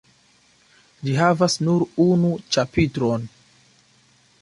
[1.09, 3.33] Ĝi havas nur unu ĉapitron.